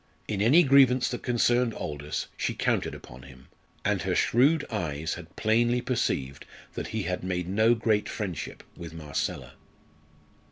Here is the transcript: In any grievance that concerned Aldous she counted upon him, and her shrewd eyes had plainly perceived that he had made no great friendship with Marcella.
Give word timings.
In 0.27 0.41
any 0.41 0.63
grievance 0.63 1.09
that 1.09 1.21
concerned 1.21 1.75
Aldous 1.75 2.25
she 2.35 2.55
counted 2.55 2.95
upon 2.95 3.21
him, 3.21 3.49
and 3.85 4.01
her 4.01 4.15
shrewd 4.15 4.65
eyes 4.71 5.13
had 5.13 5.35
plainly 5.35 5.79
perceived 5.79 6.43
that 6.73 6.87
he 6.87 7.03
had 7.03 7.23
made 7.23 7.47
no 7.47 7.75
great 7.75 8.09
friendship 8.09 8.63
with 8.75 8.93
Marcella. 8.95 9.53